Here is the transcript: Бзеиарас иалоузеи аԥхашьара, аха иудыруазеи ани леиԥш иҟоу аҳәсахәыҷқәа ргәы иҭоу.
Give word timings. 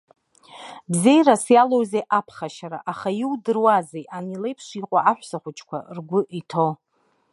Бзеиарас 0.91 1.45
иалоузеи 1.53 2.09
аԥхашьара, 2.17 2.79
аха 2.91 3.09
иудыруазеи 3.21 4.05
ани 4.15 4.41
леиԥш 4.41 4.67
иҟоу 4.79 5.01
аҳәсахәыҷқәа 5.11 5.77
ргәы 5.95 6.19
иҭоу. 6.39 6.71